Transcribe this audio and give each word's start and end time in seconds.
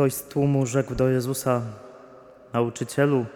Ktoś 0.00 0.14
z 0.14 0.22
tłumu 0.22 0.66
rzekł 0.66 0.94
do 0.94 1.08
Jezusa: 1.08 1.62
Nauczycielu, 2.52 3.26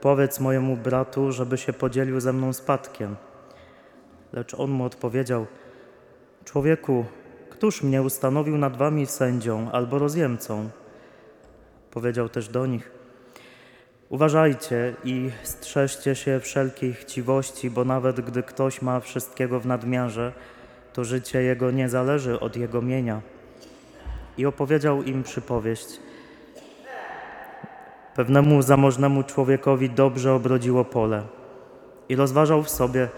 powiedz 0.00 0.40
mojemu 0.40 0.76
bratu, 0.76 1.32
żeby 1.32 1.58
się 1.58 1.72
podzielił 1.72 2.20
ze 2.20 2.32
mną 2.32 2.52
spadkiem. 2.52 3.16
Lecz 4.32 4.54
on 4.54 4.70
mu 4.70 4.84
odpowiedział: 4.84 5.46
Człowieku, 6.44 7.04
któż 7.50 7.82
mnie 7.82 8.02
ustanowił 8.02 8.58
nad 8.58 8.76
wami 8.76 9.06
sędzią 9.06 9.70
albo 9.72 9.98
rozjemcą? 9.98 10.70
Powiedział 11.90 12.28
też 12.28 12.48
do 12.48 12.66
nich: 12.66 12.90
Uważajcie 14.08 14.94
i 15.04 15.30
strzeżcie 15.42 16.14
się 16.14 16.40
wszelkiej 16.40 16.94
chciwości, 16.94 17.70
bo 17.70 17.84
nawet 17.84 18.20
gdy 18.20 18.42
ktoś 18.42 18.82
ma 18.82 19.00
wszystkiego 19.00 19.60
w 19.60 19.66
nadmiarze, 19.66 20.32
to 20.92 21.04
życie 21.04 21.42
jego 21.42 21.70
nie 21.70 21.88
zależy 21.88 22.40
od 22.40 22.56
jego 22.56 22.82
mienia. 22.82 23.20
I 24.38 24.46
opowiedział 24.46 25.02
im 25.02 25.22
przypowieść. 25.22 26.00
Pewnemu 28.14 28.62
zamożnemu 28.62 29.22
człowiekowi 29.22 29.90
dobrze 29.90 30.32
obrodziło 30.32 30.84
pole 30.84 31.22
i 32.08 32.16
rozważał 32.16 32.62
w 32.62 32.70
sobie, 32.70 33.08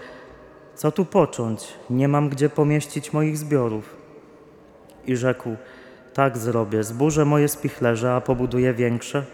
co 0.75 0.91
tu 0.91 1.05
począć, 1.05 1.67
nie 1.89 2.07
mam 2.07 2.29
gdzie 2.29 2.49
pomieścić 2.49 3.13
moich 3.13 3.37
zbiorów. 3.37 3.95
I 5.05 5.15
rzekł, 5.15 5.55
tak 6.13 6.37
zrobię, 6.37 6.83
zburzę 6.83 7.25
moje 7.25 7.47
spichlerze, 7.47 8.15
a 8.15 8.21
pobuduję 8.21 8.73
większe 8.73 9.25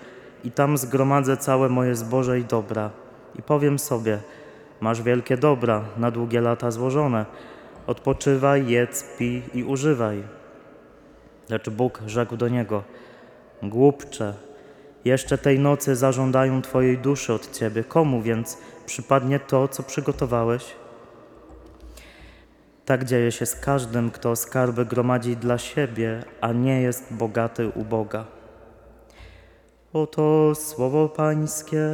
i 0.44 0.52
tam 0.52 0.78
zgromadzę 0.78 1.38
całe 1.38 1.70
moje 1.70 1.96
zboże 1.96 2.40
i 2.40 2.46
dobra. 2.46 2.90
I 3.40 3.42
powiem 3.42 3.80
sobie, 3.80 4.20
masz 4.82 5.02
wielkie 5.02 5.38
dobra, 5.38 5.84
na 5.98 6.12
długie 6.12 6.42
lata 6.42 6.72
złożone, 6.72 7.26
odpoczywaj, 7.88 8.68
jedz, 8.68 9.04
pij 9.18 9.42
i 9.54 9.64
używaj. 9.64 10.39
Lecz 11.50 11.70
Bóg 11.70 12.02
rzekł 12.06 12.38
do 12.38 12.48
niego, 12.48 12.84
głupcze, 13.64 14.34
jeszcze 15.06 15.38
tej 15.38 15.60
nocy 15.60 15.96
zażądają 15.96 16.62
Twojej 16.62 16.98
duszy 16.98 17.34
od 17.34 17.58
Ciebie. 17.58 17.84
Komu 17.84 18.22
więc 18.22 18.58
przypadnie 18.86 19.40
to, 19.40 19.68
co 19.68 19.84
przygotowałeś? 19.84 20.76
Tak 22.86 23.06
dzieje 23.06 23.32
się 23.32 23.46
z 23.46 23.56
każdym, 23.56 24.12
kto 24.12 24.36
skarby 24.36 24.86
gromadzi 24.86 25.38
dla 25.38 25.58
siebie, 25.58 26.24
a 26.42 26.52
nie 26.52 26.82
jest 26.82 27.14
bogaty 27.14 27.70
u 27.76 27.84
Boga. 27.84 28.26
Oto 29.94 30.56
słowo 30.56 31.10
Pańskie. 31.10 31.90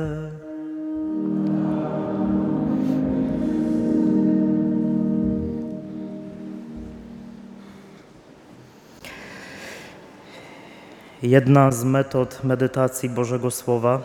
Jedna 11.26 11.72
z 11.72 11.84
metod 11.84 12.44
medytacji 12.44 13.10
Bożego 13.10 13.52
Słowa, 13.52 14.02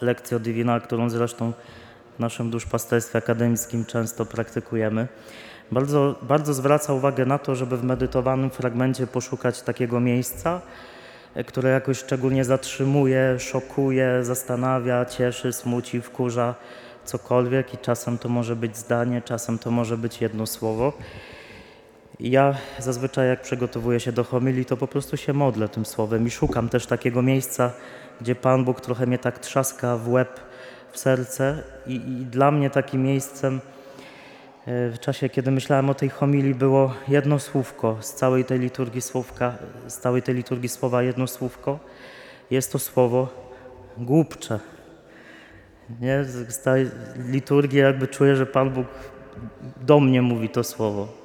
lekcja 0.00 0.38
divina, 0.38 0.80
którą 0.80 1.10
zresztą 1.10 1.52
w 2.16 2.20
naszym 2.20 2.50
duszpasterstwie 2.50 3.18
akademickim 3.18 3.84
często 3.84 4.26
praktykujemy, 4.26 5.08
bardzo, 5.72 6.18
bardzo 6.22 6.54
zwraca 6.54 6.92
uwagę 6.92 7.26
na 7.26 7.38
to, 7.38 7.54
żeby 7.54 7.76
w 7.76 7.84
medytowanym 7.84 8.50
fragmencie 8.50 9.06
poszukać 9.06 9.62
takiego 9.62 10.00
miejsca, 10.00 10.60
które 11.46 11.70
jakoś 11.70 11.98
szczególnie 11.98 12.44
zatrzymuje, 12.44 13.38
szokuje, 13.38 14.24
zastanawia, 14.24 15.04
cieszy, 15.04 15.52
smuci, 15.52 16.00
wkurza, 16.00 16.54
cokolwiek 17.04 17.74
i 17.74 17.78
czasem 17.78 18.18
to 18.18 18.28
może 18.28 18.56
być 18.56 18.76
zdanie, 18.76 19.22
czasem 19.22 19.58
to 19.58 19.70
może 19.70 19.96
być 19.96 20.20
jedno 20.20 20.46
słowo. 20.46 20.92
Ja 22.18 22.54
zazwyczaj 22.78 23.28
jak 23.28 23.42
przygotowuję 23.42 24.00
się 24.00 24.12
do 24.12 24.24
homilii, 24.24 24.64
to 24.64 24.76
po 24.76 24.86
prostu 24.86 25.16
się 25.16 25.32
modlę 25.32 25.68
tym 25.68 25.86
słowem 25.86 26.26
i 26.26 26.30
szukam 26.30 26.68
też 26.68 26.86
takiego 26.86 27.22
miejsca, 27.22 27.72
gdzie 28.20 28.34
Pan 28.34 28.64
Bóg 28.64 28.80
trochę 28.80 29.06
mnie 29.06 29.18
tak 29.18 29.38
trzaska 29.38 29.96
w 29.96 30.08
łeb, 30.08 30.40
w 30.92 30.98
serce 30.98 31.62
i, 31.86 31.94
i 31.94 32.26
dla 32.26 32.50
mnie 32.50 32.70
takim 32.70 33.02
miejscem 33.02 33.60
e, 34.66 34.90
w 34.90 34.98
czasie, 35.00 35.28
kiedy 35.28 35.50
myślałem 35.50 35.90
o 35.90 35.94
tej 35.94 36.08
homilii, 36.08 36.54
było 36.54 36.94
jedno 37.08 37.38
słówko 37.38 37.96
z 38.00 38.14
całej 38.14 38.44
tej 38.44 38.58
liturgii 38.58 39.00
słówka, 39.00 39.54
z 39.88 39.98
całej 39.98 40.22
tej 40.22 40.34
liturgii 40.34 40.68
słowa 40.68 41.02
jedno 41.02 41.26
słówko. 41.26 41.78
Jest 42.50 42.72
to 42.72 42.78
słowo 42.78 43.28
głupcze. 43.98 44.60
Nie? 46.00 46.24
Z 46.24 46.62
tej 46.62 46.90
liturgii 47.16 47.78
jakby 47.78 48.08
czuję, 48.08 48.36
że 48.36 48.46
Pan 48.46 48.70
Bóg 48.70 48.86
do 49.80 50.00
mnie 50.00 50.22
mówi 50.22 50.48
to 50.48 50.64
słowo 50.64 51.19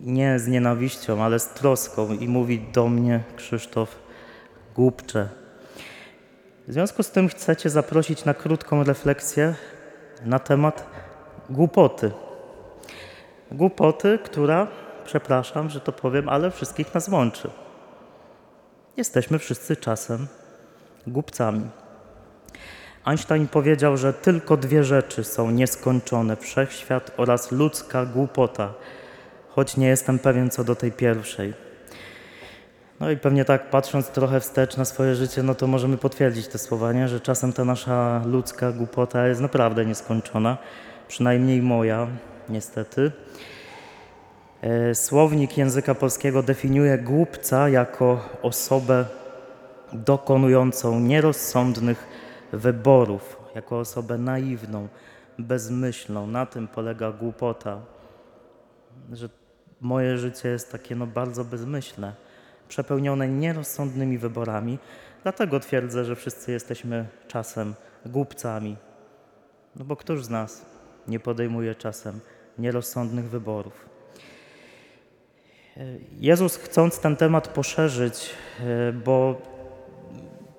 nie 0.00 0.38
z 0.38 0.46
nienawiścią, 0.48 1.24
ale 1.24 1.38
z 1.38 1.48
troską 1.48 2.12
i 2.12 2.28
mówi 2.28 2.60
do 2.72 2.88
mnie 2.88 3.20
Krzysztof 3.36 3.96
głupcze. 4.74 5.28
W 6.68 6.72
związku 6.72 7.02
z 7.02 7.10
tym 7.10 7.28
chcecie 7.28 7.70
zaprosić 7.70 8.24
na 8.24 8.34
krótką 8.34 8.84
refleksję 8.84 9.54
na 10.24 10.38
temat 10.38 10.86
głupoty. 11.50 12.10
Głupoty, 13.52 14.18
która, 14.24 14.66
przepraszam, 15.04 15.70
że 15.70 15.80
to 15.80 15.92
powiem, 15.92 16.28
ale 16.28 16.50
wszystkich 16.50 16.94
nas 16.94 17.08
łączy. 17.08 17.50
Jesteśmy 18.96 19.38
wszyscy 19.38 19.76
czasem 19.76 20.26
głupcami. 21.06 21.70
Einstein 23.04 23.48
powiedział, 23.48 23.96
że 23.96 24.12
tylko 24.12 24.56
dwie 24.56 24.84
rzeczy 24.84 25.24
są 25.24 25.50
nieskończone: 25.50 26.36
wszechświat 26.36 27.10
oraz 27.16 27.52
ludzka 27.52 28.06
głupota 28.06 28.74
choć 29.54 29.76
nie 29.76 29.88
jestem 29.88 30.18
pewien 30.18 30.50
co 30.50 30.64
do 30.64 30.74
tej 30.74 30.92
pierwszej. 30.92 31.54
No 33.00 33.10
i 33.10 33.16
pewnie 33.16 33.44
tak 33.44 33.70
patrząc 33.70 34.08
trochę 34.08 34.40
wstecz 34.40 34.76
na 34.76 34.84
swoje 34.84 35.14
życie, 35.14 35.42
no 35.42 35.54
to 35.54 35.66
możemy 35.66 35.96
potwierdzić 35.96 36.48
te 36.48 36.58
słowa, 36.58 36.92
nie? 36.92 37.08
że 37.08 37.20
czasem 37.20 37.52
ta 37.52 37.64
nasza 37.64 38.22
ludzka 38.26 38.72
głupota 38.72 39.26
jest 39.26 39.40
naprawdę 39.40 39.86
nieskończona, 39.86 40.58
przynajmniej 41.08 41.62
moja, 41.62 42.06
niestety. 42.48 43.12
E, 44.62 44.94
słownik 44.94 45.58
języka 45.58 45.94
polskiego 45.94 46.42
definiuje 46.42 46.98
głupca 46.98 47.68
jako 47.68 48.28
osobę 48.42 49.04
dokonującą 49.92 51.00
nierozsądnych 51.00 52.06
wyborów, 52.52 53.36
jako 53.54 53.78
osobę 53.78 54.18
naiwną, 54.18 54.88
bezmyślną. 55.38 56.26
Na 56.26 56.46
tym 56.46 56.68
polega 56.68 57.12
głupota, 57.12 57.80
że 59.12 59.28
moje 59.80 60.18
życie 60.18 60.48
jest 60.48 60.72
takie 60.72 60.96
no, 60.96 61.06
bardzo 61.06 61.44
bezmyślne, 61.44 62.12
przepełnione 62.68 63.28
nierozsądnymi 63.28 64.18
wyborami. 64.18 64.78
Dlatego 65.22 65.60
twierdzę, 65.60 66.04
że 66.04 66.16
wszyscy 66.16 66.52
jesteśmy 66.52 67.06
czasem 67.28 67.74
głupcami. 68.06 68.76
No 69.76 69.84
bo 69.84 69.96
któż 69.96 70.24
z 70.24 70.30
nas 70.30 70.66
nie 71.08 71.20
podejmuje 71.20 71.74
czasem 71.74 72.20
nierozsądnych 72.58 73.28
wyborów? 73.28 73.90
Jezus, 76.18 76.56
chcąc 76.56 77.00
ten 77.00 77.16
temat 77.16 77.48
poszerzyć, 77.48 78.30
e, 78.60 78.92
bo 78.92 79.42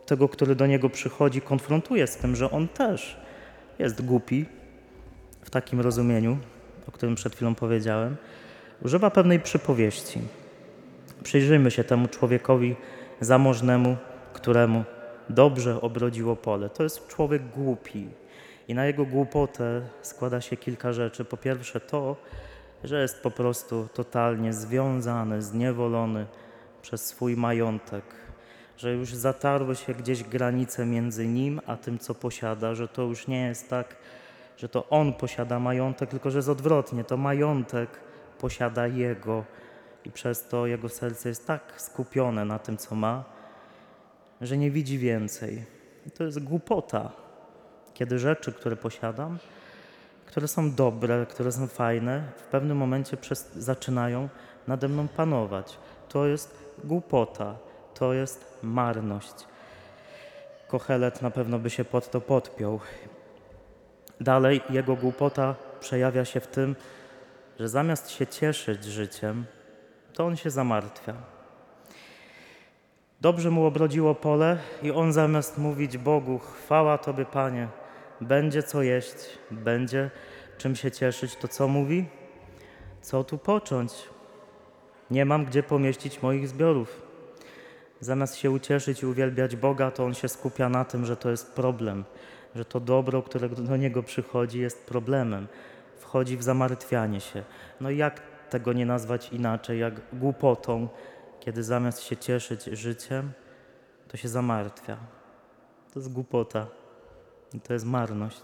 tego, 0.06 0.30
który 0.30 0.56
do 0.56 0.68
niego 0.68 0.90
przychodzi, 0.90 1.42
konfrontuje 1.42 2.08
z 2.08 2.18
tym, 2.18 2.36
że 2.36 2.52
on 2.52 2.68
też 2.68 3.18
jest 3.80 4.06
głupi 4.06 4.46
w 5.42 5.50
takim 5.50 5.82
rozumieniu, 5.82 6.38
o 6.88 6.92
którym 6.92 7.16
przed 7.16 7.36
chwilą 7.36 7.56
powiedziałem 7.56 8.18
używa 8.82 9.10
pewnej 9.10 9.40
przypowieści. 9.40 10.20
Przyjrzyjmy 11.24 11.72
się 11.72 11.84
temu 11.84 12.08
człowiekowi 12.08 12.76
zamożnemu, 13.20 13.98
któremu 14.34 14.84
dobrze 15.30 15.82
obrodziło 15.82 16.36
pole. 16.36 16.70
To 16.70 16.84
jest 16.84 17.08
człowiek 17.08 17.48
głupi 17.48 18.08
i 18.68 18.74
na 18.74 18.86
jego 18.86 19.06
głupotę 19.06 19.82
składa 20.02 20.42
się 20.42 20.58
kilka 20.58 20.94
rzeczy. 20.94 21.26
Po 21.26 21.38
pierwsze 21.38 21.80
to, 21.80 22.16
że 22.84 23.02
jest 23.02 23.22
po 23.22 23.32
prostu 23.32 23.88
totalnie 23.94 24.54
związany, 24.54 25.42
zniewolony 25.42 26.26
przez 26.82 27.06
swój 27.06 27.36
majątek, 27.36 28.04
że 28.78 28.94
już 28.94 29.14
zatarły 29.14 29.76
się 29.76 29.94
gdzieś 29.94 30.24
granice 30.24 30.86
między 30.86 31.28
nim 31.28 31.62
a 31.68 31.78
tym, 31.78 32.00
co 32.00 32.16
posiada, 32.16 32.76
że 32.76 32.88
to 32.88 33.02
już 33.02 33.28
nie 33.28 33.42
jest 33.42 33.70
tak, 33.70 33.96
że 34.58 34.70
to 34.70 34.90
on 34.90 35.14
posiada 35.14 35.60
majątek, 35.60 36.10
tylko 36.10 36.32
że 36.32 36.38
jest 36.38 36.50
odwrotnie, 36.50 37.04
to 37.04 37.18
majątek 37.18 37.90
posiada 38.42 38.88
Jego 38.88 39.44
i 40.06 40.12
przez 40.12 40.48
to 40.48 40.68
jego 40.68 40.90
serce 40.90 41.30
jest 41.30 41.48
tak 41.48 41.62
skupione 41.78 42.46
na 42.46 42.60
tym, 42.60 42.78
co 42.78 42.96
ma, 42.96 43.24
że 44.42 44.58
nie 44.58 44.72
widzi 44.72 44.98
więcej. 44.98 45.66
I 46.08 46.12
to 46.12 46.24
jest 46.24 46.44
głupota, 46.44 47.12
kiedy 47.94 48.20
rzeczy, 48.20 48.54
które 48.54 48.76
posiadam, 48.76 49.38
które 50.26 50.48
są 50.48 50.72
dobre, 50.76 51.26
które 51.26 51.52
są 51.52 51.68
fajne, 51.68 52.24
w 52.38 52.44
pewnym 52.44 52.78
momencie 52.78 53.18
przez, 53.18 53.54
zaczynają 53.54 54.30
nade 54.68 54.88
mną 54.88 55.08
panować. 55.08 55.78
To 56.10 56.26
jest 56.26 56.66
głupota, 56.84 57.56
to 57.94 58.14
jest 58.14 58.58
marność. 58.64 59.34
Kochelet 60.68 61.22
na 61.22 61.32
pewno 61.32 61.60
by 61.60 61.70
się 61.70 61.84
pod 61.84 62.12
to 62.12 62.22
podpiął. 62.22 62.80
Dalej 64.22 64.62
jego 64.70 64.96
głupota 64.96 65.56
przejawia 65.80 66.26
się 66.26 66.40
w 66.40 66.48
tym, 66.48 66.76
że 67.62 67.70
zamiast 67.70 68.12
się 68.12 68.28
cieszyć 68.28 68.84
życiem, 68.84 69.46
to 70.14 70.26
on 70.26 70.36
się 70.36 70.50
zamartwia. 70.50 71.14
Dobrze 73.22 73.52
mu 73.52 73.66
obrodziło 73.66 74.16
pole 74.16 74.58
i 74.84 74.92
on 74.92 75.14
zamiast 75.14 75.58
mówić 75.58 75.98
Bogu, 75.98 76.40
chwała 76.40 76.98
Tobie 76.98 77.26
Panie, 77.26 77.68
będzie 78.22 78.64
co 78.64 78.82
jeść, 78.82 79.16
będzie 79.52 80.12
czym 80.58 80.76
się 80.76 80.92
cieszyć, 80.92 81.36
to 81.36 81.48
co 81.48 81.68
mówi? 81.68 82.06
Co 83.02 83.24
tu 83.24 83.38
począć? 83.38 83.94
Nie 85.12 85.26
mam 85.26 85.46
gdzie 85.46 85.64
pomieścić 85.64 86.22
moich 86.22 86.48
zbiorów. 86.48 87.02
Zamiast 88.00 88.36
się 88.36 88.52
ucieszyć 88.52 89.02
i 89.02 89.06
uwielbiać 89.06 89.56
Boga, 89.56 89.92
to 89.92 90.06
on 90.06 90.14
się 90.14 90.28
skupia 90.28 90.70
na 90.70 90.86
tym, 90.86 91.06
że 91.06 91.18
to 91.18 91.30
jest 91.30 91.54
problem, 91.54 92.04
że 92.56 92.66
to 92.66 92.80
dobro, 92.80 93.22
które 93.22 93.50
do 93.50 93.78
niego 93.78 94.04
przychodzi, 94.04 94.60
jest 94.60 94.86
problemem. 94.86 95.48
Wchodzi 96.02 96.38
w 96.38 96.44
zamartwianie 96.44 97.22
się. 97.22 97.44
No 97.82 97.90
jak 97.90 98.22
tego 98.50 98.74
nie 98.74 98.86
nazwać 98.86 99.30
inaczej, 99.30 99.80
jak 99.80 100.02
głupotą, 100.14 100.88
kiedy 101.40 101.64
zamiast 101.64 102.02
się 102.04 102.18
cieszyć 102.18 102.64
życiem, 102.64 103.32
to 104.08 104.18
się 104.18 104.30
zamartwia. 104.30 104.98
To 105.94 106.00
jest 106.00 106.14
głupota 106.14 106.68
to 107.60 107.74
jest 107.74 107.86
marność. 107.86 108.42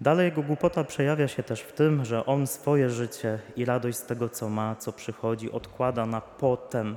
Dalej 0.00 0.24
jego 0.24 0.42
głupota 0.42 0.84
przejawia 0.84 1.28
się 1.28 1.42
też 1.42 1.60
w 1.60 1.72
tym, 1.72 2.04
że 2.04 2.26
on 2.26 2.46
swoje 2.46 2.90
życie 2.90 3.38
i 3.56 3.64
radość 3.64 3.98
z 3.98 4.06
tego, 4.06 4.28
co 4.28 4.48
ma, 4.48 4.76
co 4.76 4.92
przychodzi, 4.92 5.52
odkłada 5.52 6.06
na 6.06 6.20
potem, 6.20 6.96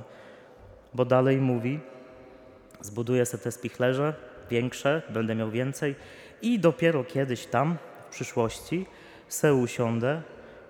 bo 0.94 1.04
dalej 1.04 1.40
mówi: 1.40 1.80
Zbuduję 2.80 3.26
sobie 3.26 3.42
te 3.42 3.52
spichlerze 3.52 4.14
większe, 4.50 5.02
będę 5.10 5.34
miał 5.34 5.50
więcej 5.50 5.94
i 6.42 6.58
dopiero 6.58 7.04
kiedyś 7.04 7.46
tam, 7.46 7.76
w 8.06 8.10
przyszłości, 8.10 8.86
se 9.28 9.54
usiądę 9.54 10.22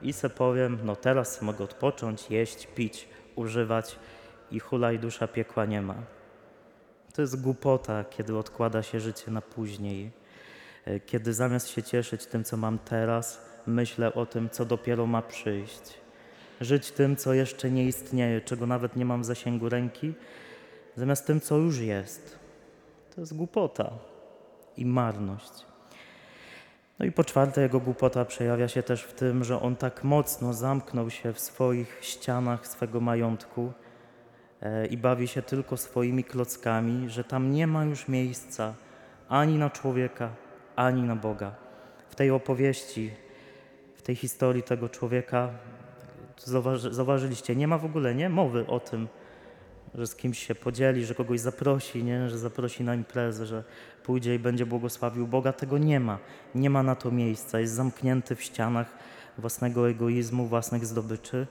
i 0.03 0.13
se 0.13 0.31
powiem: 0.31 0.79
No 0.85 0.97
teraz 0.97 1.43
mogę 1.43 1.65
odpocząć, 1.65 2.31
jeść, 2.31 2.67
pić, 2.67 3.09
używać 3.37 3.99
i 4.51 4.61
hulaj 4.61 4.99
dusza 4.99 5.29
piekła 5.29 5.65
nie 5.65 5.83
ma. 5.83 5.95
To 7.15 7.23
jest 7.23 7.43
głupota, 7.43 8.05
kiedy 8.05 8.39
odkłada 8.39 8.83
się 8.83 9.01
życie 9.01 9.31
na 9.31 9.41
później, 9.41 10.11
e, 10.85 11.01
kiedy 11.01 11.35
zamiast 11.35 11.69
się 11.69 11.83
cieszyć 11.83 12.27
tym, 12.27 12.45
co 12.45 12.57
mam 12.57 12.79
teraz, 12.79 13.41
myślę 13.67 14.15
o 14.15 14.27
tym, 14.27 14.51
co 14.51 14.65
dopiero 14.65 15.07
ma 15.07 15.23
przyjść. 15.23 15.95
Żyć 16.61 16.91
tym, 16.91 17.17
co 17.17 17.35
jeszcze 17.35 17.71
nie 17.71 17.85
istnieje, 17.85 18.41
czego 18.41 18.67
nawet 18.67 18.97
nie 18.97 19.05
mam 19.05 19.23
w 19.23 19.25
zasięgu 19.25 19.69
ręki, 19.69 20.15
zamiast 20.97 21.27
tym, 21.27 21.41
co 21.41 21.57
już 21.57 21.79
jest. 21.79 22.39
To 23.15 23.21
jest 23.21 23.37
głupota 23.37 23.93
i 24.77 24.87
marność. 24.87 25.53
No 26.99 27.07
i 27.07 27.13
po 27.13 27.25
czwarte, 27.25 27.63
jego 27.63 27.81
głupota 27.81 28.25
przejawia 28.25 28.69
się 28.69 28.83
też 28.83 29.03
w 29.03 29.13
tym, 29.13 29.45
że 29.45 29.61
on 29.61 29.77
tak 29.77 30.05
mocno 30.05 30.53
zamknął 30.55 31.11
się 31.11 31.33
w 31.33 31.41
swoich 31.41 31.99
ścianach 32.01 32.67
swego 32.67 33.01
majątku 33.01 33.73
e, 34.63 34.87
i 34.87 34.97
bawi 34.97 35.29
się 35.29 35.43
tylko 35.43 35.77
swoimi 35.77 36.25
klockami, 36.25 37.11
że 37.11 37.25
tam 37.25 37.53
nie 37.53 37.67
ma 37.67 37.85
już 37.85 38.09
miejsca 38.09 38.75
ani 39.29 39.59
na 39.59 39.71
człowieka, 39.71 40.31
ani 40.77 41.03
na 41.03 41.17
Boga. 41.17 41.55
W 42.09 42.15
tej 42.15 42.31
opowieści, 42.31 43.11
w 43.95 44.03
tej 44.03 44.17
historii 44.17 44.63
tego 44.63 44.89
człowieka, 44.89 45.51
zauważy, 46.39 46.95
zauważyliście, 46.95 47.57
nie 47.57 47.69
ma 47.69 47.79
w 47.79 47.85
ogóle 47.85 48.15
nie 48.15 48.29
mowy 48.29 48.67
o 48.67 48.81
tym, 48.81 49.09
że 49.95 50.07
z 50.07 50.17
kimś 50.17 50.47
się 50.47 50.55
podzieli, 50.55 51.05
że 51.05 51.15
kogoś 51.15 51.41
zaprosi, 51.41 52.05
nie? 52.05 52.29
że 52.29 52.39
zaprosi 52.39 52.85
na 52.85 52.95
imprezę, 52.95 53.47
że 53.47 53.65
pójdzie 54.03 54.35
i 54.35 54.39
będzie 54.39 54.67
błogosławił 54.67 55.27
Boga. 55.27 55.53
Tego 55.53 55.79
nie 55.79 56.01
ma. 56.01 56.19
Nie 56.55 56.71
ma 56.71 56.83
na 56.83 56.95
to 56.95 57.11
miejsca. 57.11 57.61
Jest 57.61 57.75
zamknięty 57.75 58.37
w 58.37 58.43
ścianach 58.43 58.99
własnego 59.39 59.91
egoizmu, 59.91 60.47
własnych 60.47 60.87
zdobyczy. 60.87 61.47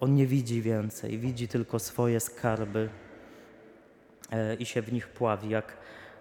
On 0.00 0.14
nie 0.14 0.26
widzi 0.26 0.62
więcej. 0.62 1.18
Widzi 1.18 1.48
tylko 1.48 1.78
swoje 1.78 2.20
skarby 2.20 2.88
e, 4.30 4.54
i 4.54 4.66
się 4.66 4.82
w 4.82 4.92
nich 4.92 5.08
pławi. 5.08 5.48
Jak 5.48 5.76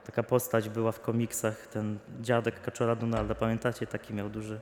taka 0.06 0.24
postać 0.24 0.70
była 0.70 0.92
w 0.92 1.00
komiksach, 1.00 1.68
ten 1.68 2.00
dziadek 2.22 2.62
Kaczora 2.62 2.96
Donalda. 2.96 3.36
Pamiętacie? 3.36 3.88
Taki 3.88 4.14
miał 4.14 4.30
duży 4.30 4.60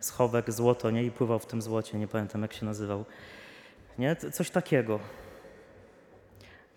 schowek, 0.00 0.52
złoto, 0.52 0.90
nie? 0.90 1.04
I 1.04 1.10
pływał 1.10 1.38
w 1.38 1.46
tym 1.46 1.62
złocie. 1.62 1.98
Nie 1.98 2.08
pamiętam, 2.08 2.42
jak 2.42 2.52
się 2.52 2.66
nazywał. 2.66 3.04
Nie? 3.98 4.16
Coś 4.16 4.50
takiego. 4.50 5.00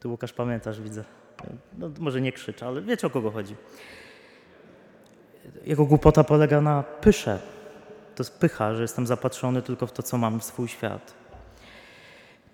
Ty 0.06 0.10
Łukasz 0.10 0.34
pamiętasz, 0.34 0.82
widzę. 0.82 1.04
No, 1.78 1.90
może 2.00 2.22
nie 2.22 2.32
krzycz, 2.32 2.64
ale 2.64 2.82
wiecie 2.82 3.08
o 3.08 3.10
kogo 3.10 3.32
chodzi. 3.32 3.56
Jego 5.66 5.86
głupota 5.86 6.24
polega 6.24 6.62
na 6.62 6.84
pysze. 6.84 7.40
To 8.16 8.24
jest 8.24 8.40
pycha, 8.40 8.76
że 8.76 8.82
jestem 8.82 9.08
zapatrzony 9.08 9.62
tylko 9.62 9.88
w 9.88 9.92
to, 9.92 10.04
co 10.04 10.18
mam, 10.18 10.40
w 10.40 10.44
swój 10.44 10.68
świat. 10.68 11.14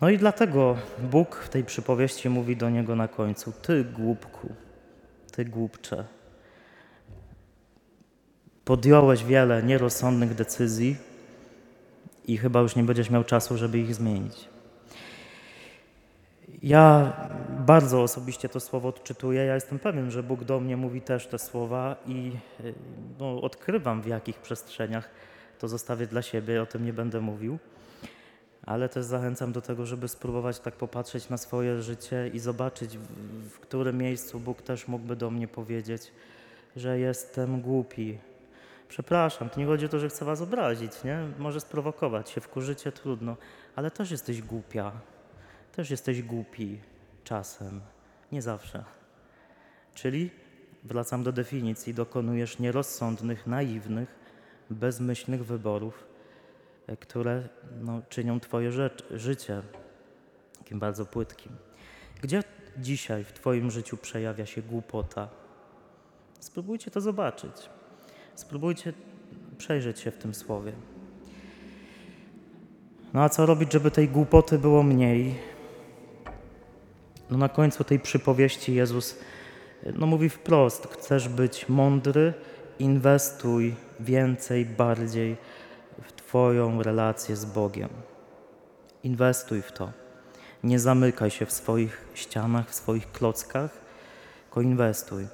No 0.01 0.09
i 0.09 0.18
dlatego 0.18 0.77
Bóg 1.00 1.36
w 1.36 1.50
tej 1.50 1.63
przypowieści 1.63 2.30
mówi 2.30 2.57
do 2.57 2.69
niego 2.69 2.95
na 2.95 3.07
końcu: 3.07 3.54
Ty 3.62 3.83
głupku, 3.83 4.54
ty 5.31 5.45
głupcze. 5.45 6.06
Podjąłeś 8.65 9.24
wiele 9.24 9.63
nierozsądnych 9.63 10.36
decyzji 10.36 10.95
i 12.27 12.38
chyba 12.38 12.59
już 12.59 12.75
nie 12.75 12.83
będziesz 12.83 13.09
miał 13.09 13.24
czasu, 13.24 13.57
żeby 13.57 13.80
ich 13.80 13.95
zmienić. 13.95 14.50
Ja 16.63 17.13
bardzo 17.49 18.01
osobiście 18.01 18.49
to 18.49 18.59
słowo 18.59 18.89
odczytuję. 18.89 19.45
Ja 19.45 19.55
jestem 19.55 19.79
pewien, 19.79 20.11
że 20.11 20.23
Bóg 20.23 20.43
do 20.43 20.59
mnie 20.59 20.77
mówi 20.77 21.01
też 21.01 21.27
te 21.27 21.39
słowa 21.39 21.95
i 22.07 22.31
y, 22.59 22.73
no, 23.19 23.41
odkrywam 23.41 24.01
w 24.01 24.07
jakich 24.07 24.39
przestrzeniach. 24.39 25.09
To 25.59 25.67
zostawię 25.67 26.07
dla 26.07 26.21
siebie, 26.21 26.61
o 26.61 26.65
tym 26.65 26.85
nie 26.85 26.93
będę 26.93 27.21
mówił. 27.21 27.59
Ale 28.65 28.89
też 28.89 29.05
zachęcam 29.05 29.51
do 29.51 29.61
tego, 29.61 29.85
żeby 29.85 30.07
spróbować 30.07 30.59
tak 30.59 30.75
popatrzeć 30.75 31.29
na 31.29 31.37
swoje 31.37 31.81
życie 31.81 32.29
i 32.33 32.39
zobaczyć, 32.39 32.97
w, 33.49 33.59
którym 33.59 33.97
miejscu 33.97 34.39
Bóg 34.39 34.61
też 34.61 34.87
mógłby 34.87 35.15
do 35.15 35.31
mnie 35.31 35.47
powiedzieć, 35.47 36.11
że 36.75 36.99
jestem 36.99 37.61
głupi. 37.61 38.17
Przepraszam, 38.89 39.49
to 39.49 39.59
nie 39.59 39.65
chodzi 39.65 39.85
o 39.85 39.89
to, 39.89 39.99
że 39.99 40.09
chcę 40.09 40.25
was 40.25 40.41
obrazić, 40.41 41.03
nie? 41.03 41.19
Może 41.39 41.59
sprowokować 41.59 42.29
się, 42.29 42.41
wkurzycie, 42.41 42.91
trudno, 42.91 43.37
ale 43.75 43.91
też 43.91 44.11
jesteś 44.11 44.41
głupia. 44.41 44.91
Też 45.71 45.91
jesteś 45.91 46.21
głupi 46.21 46.79
czasem, 47.23 47.81
nie 48.31 48.41
zawsze. 48.41 48.83
Czyli 49.94 50.29
wracam 50.83 51.23
do 51.23 51.31
definicji, 51.31 51.94
dokonujesz 51.94 52.59
nierozsądnych, 52.59 53.47
naiwnych, 53.47 54.15
bezmyślnych 54.69 55.45
wyborów, 55.45 56.06
e, 56.88 56.97
które 56.97 57.50
no, 57.81 58.01
czynią 58.09 58.39
Twoje 58.39 58.71
rzecz, 58.71 59.03
życie 59.12 59.62
takim 60.57 60.79
bardzo 60.79 61.06
płytkim. 61.06 61.51
Gdzie 62.21 62.44
dzisiaj 62.77 63.23
w 63.23 63.33
Twoim 63.33 63.71
życiu 63.71 63.97
przejawia 63.97 64.45
się 64.45 64.61
głupota? 64.61 65.30
Spróbujcie 66.40 66.92
to 66.92 67.01
zobaczyć. 67.01 67.69
Spróbujcie 68.35 68.94
przejrzeć 69.57 69.99
się 69.99 70.11
w 70.11 70.18
tym 70.18 70.33
słowie. 70.33 70.73
No 73.13 73.23
a 73.23 73.30
co 73.30 73.45
robić, 73.45 73.73
żeby 73.73 73.92
tej 73.92 74.09
głupoty 74.09 74.59
było 74.59 74.83
mniej? 74.83 75.50
No 77.31 77.38
na 77.38 77.50
końcu 77.50 77.83
tej 77.83 78.00
przypowieści 78.00 78.76
Jezus 78.76 79.16
no 79.95 80.06
mówi 80.07 80.30
wprost: 80.30 80.88
chcesz 80.92 81.30
być 81.30 81.69
mądry, 81.69 82.33
inwestuj 82.80 83.76
więcej, 84.00 84.66
bardziej 84.66 85.38
w 86.02 86.11
Twoją 86.11 86.83
relację 86.83 87.35
z 87.35 87.45
Bogiem. 87.45 87.90
Inwestuj 89.04 89.61
w 89.61 89.71
to. 89.71 89.92
Nie 90.64 90.80
zamykaj 90.80 91.31
się 91.31 91.45
w 91.45 91.52
swoich 91.52 92.06
ścianach, 92.14 92.69
w 92.69 92.76
swoich 92.76 93.11
klockach, 93.11 93.71
tylko 94.44 94.61
inwestuj. 94.61 95.28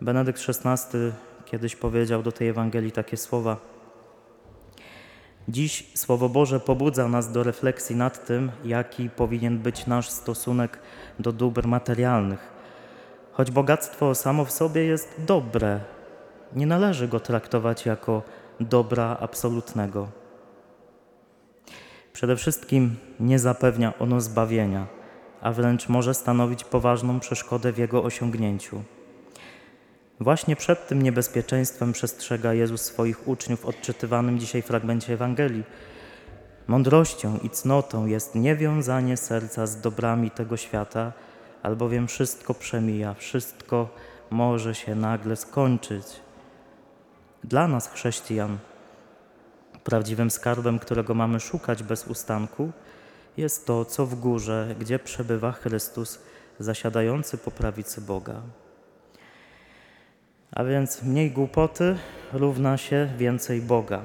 Benedykt 0.00 0.40
XVI 0.48 0.98
kiedyś 1.44 1.76
powiedział 1.76 2.22
do 2.22 2.32
tej 2.32 2.48
Ewangelii 2.48 2.92
takie 2.92 3.16
słowa. 3.16 3.75
Dziś 5.48 5.90
Słowo 5.94 6.28
Boże 6.28 6.60
pobudza 6.60 7.08
nas 7.08 7.32
do 7.32 7.42
refleksji 7.42 7.96
nad 7.96 8.26
tym, 8.26 8.52
jaki 8.64 9.10
powinien 9.10 9.58
być 9.58 9.86
nasz 9.86 10.10
stosunek 10.10 10.78
do 11.18 11.32
dóbr 11.32 11.66
materialnych. 11.66 12.52
Choć 13.32 13.50
bogactwo 13.50 14.14
samo 14.14 14.44
w 14.44 14.52
sobie 14.52 14.84
jest 14.84 15.14
dobre, 15.18 15.80
nie 16.56 16.66
należy 16.66 17.08
go 17.08 17.20
traktować 17.20 17.86
jako 17.86 18.22
dobra 18.60 19.16
absolutnego. 19.20 20.08
Przede 22.12 22.36
wszystkim 22.36 22.96
nie 23.20 23.38
zapewnia 23.38 23.98
ono 23.98 24.20
zbawienia, 24.20 24.86
a 25.40 25.52
wręcz 25.52 25.88
może 25.88 26.14
stanowić 26.14 26.64
poważną 26.64 27.20
przeszkodę 27.20 27.72
w 27.72 27.78
jego 27.78 28.02
osiągnięciu. 28.02 28.82
Właśnie 30.20 30.56
przed 30.56 30.88
tym 30.88 31.02
niebezpieczeństwem 31.02 31.92
przestrzega 31.92 32.54
Jezus 32.54 32.82
swoich 32.82 33.28
uczniów 33.28 33.60
w 33.60 33.66
odczytywanym 33.66 34.38
dzisiaj 34.38 34.62
fragmencie 34.62 35.12
Ewangelii. 35.12 35.64
Mądrością 36.66 37.38
i 37.42 37.50
cnotą 37.50 38.06
jest 38.06 38.34
niewiązanie 38.34 39.16
serca 39.16 39.66
z 39.66 39.80
dobrami 39.80 40.30
tego 40.30 40.56
świata, 40.56 41.12
albowiem 41.62 42.08
wszystko 42.08 42.54
przemija, 42.54 43.14
wszystko 43.14 43.88
może 44.30 44.74
się 44.74 44.94
nagle 44.94 45.36
skończyć. 45.36 46.06
Dla 47.44 47.68
nas, 47.68 47.88
chrześcijan, 47.88 48.58
prawdziwym 49.84 50.30
skarbem, 50.30 50.78
którego 50.78 51.14
mamy 51.14 51.40
szukać 51.40 51.82
bez 51.82 52.06
ustanku, 52.06 52.72
jest 53.36 53.66
to, 53.66 53.84
co 53.84 54.06
w 54.06 54.14
górze, 54.14 54.74
gdzie 54.80 54.98
przebywa 54.98 55.52
Chrystus, 55.52 56.18
zasiadający 56.58 57.38
po 57.38 57.50
prawicy 57.50 58.00
Boga. 58.00 58.42
A 60.52 60.64
więc 60.64 61.02
mniej 61.02 61.30
głupoty 61.30 61.96
równa 62.32 62.76
się 62.76 63.08
więcej 63.18 63.60
Boga. 63.60 64.02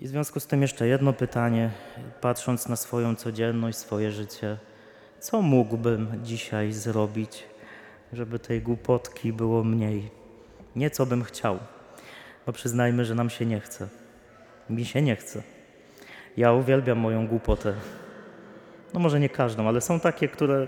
I 0.00 0.06
w 0.06 0.08
związku 0.08 0.40
z 0.40 0.46
tym 0.46 0.62
jeszcze 0.62 0.86
jedno 0.86 1.12
pytanie, 1.12 1.70
patrząc 2.20 2.68
na 2.68 2.76
swoją 2.76 3.16
codzienność, 3.16 3.78
swoje 3.78 4.10
życie. 4.10 4.56
Co 5.20 5.42
mógłbym 5.42 6.20
dzisiaj 6.22 6.72
zrobić, 6.72 7.44
żeby 8.12 8.38
tej 8.38 8.62
głupotki 8.62 9.32
było 9.32 9.64
mniej? 9.64 10.10
Nie 10.76 10.90
co 10.90 11.06
bym 11.06 11.24
chciał, 11.24 11.58
bo 12.46 12.52
przyznajmy, 12.52 13.04
że 13.04 13.14
nam 13.14 13.30
się 13.30 13.46
nie 13.46 13.60
chce. 13.60 13.88
Mi 14.70 14.84
się 14.84 15.02
nie 15.02 15.16
chce. 15.16 15.42
Ja 16.36 16.52
uwielbiam 16.52 16.98
moją 16.98 17.26
głupotę. 17.26 17.74
No 18.94 19.00
może 19.00 19.20
nie 19.20 19.28
każdą, 19.28 19.68
ale 19.68 19.80
są 19.80 20.00
takie, 20.00 20.28
które 20.28 20.66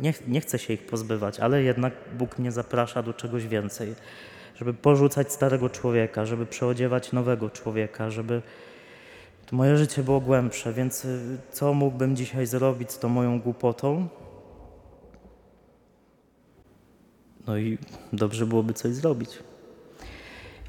nie, 0.00 0.14
nie 0.28 0.40
chcę 0.40 0.58
się 0.58 0.72
ich 0.72 0.86
pozbywać, 0.86 1.40
ale 1.40 1.62
jednak 1.62 1.92
Bóg 2.18 2.38
mnie 2.38 2.52
zaprasza 2.52 3.02
do 3.02 3.14
czegoś 3.14 3.46
więcej. 3.46 3.94
Żeby 4.56 4.74
porzucać 4.74 5.32
starego 5.32 5.70
człowieka, 5.70 6.26
żeby 6.26 6.46
przeodziewać 6.46 7.12
nowego 7.12 7.50
człowieka, 7.50 8.10
żeby 8.10 8.42
to 9.46 9.56
moje 9.56 9.76
życie 9.76 10.02
było 10.02 10.20
głębsze. 10.20 10.72
Więc 10.72 11.04
y, 11.04 11.38
co 11.52 11.74
mógłbym 11.74 12.16
dzisiaj 12.16 12.46
zrobić 12.46 12.92
z 12.92 12.98
tą 12.98 13.08
moją 13.08 13.40
głupotą? 13.40 14.08
No 17.46 17.56
i 17.56 17.78
dobrze 18.12 18.46
byłoby 18.46 18.74
coś 18.74 18.92
zrobić. 18.92 19.38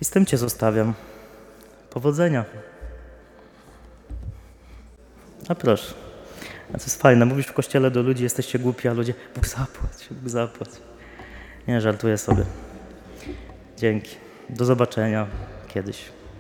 I 0.02 0.06
z 0.06 0.10
tym 0.10 0.26
Cię 0.26 0.38
zostawiam. 0.38 0.94
Powodzenia. 1.90 2.46
A 5.48 5.56
proszę. 5.56 6.07
A 6.70 6.78
to 6.78 6.84
jest 6.84 7.02
fajne. 7.02 7.26
Mówisz 7.26 7.46
w 7.48 7.54
kościele 7.54 7.92
do 7.92 8.02
ludzi, 8.02 8.24
jesteście 8.24 8.60
głupi, 8.60 8.88
a 8.88 8.94
ludzie, 8.94 9.14
Bóg 9.36 9.48
zapłać, 9.48 10.08
Bóg 10.12 10.30
zapłać. 10.30 10.70
Nie, 11.68 11.82
żartuję 11.82 12.18
sobie. 12.18 12.44
Dzięki. 13.78 14.16
Do 14.50 14.66
zobaczenia 14.66 15.28
kiedyś. 15.68 16.17